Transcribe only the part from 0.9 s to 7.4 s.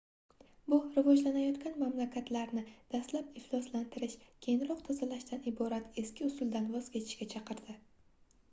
rivojlanayotgan mamlakatlarni dastlab ifloslantirish keyinroq tozalashdan iborat eski usuldan voz kechish"ga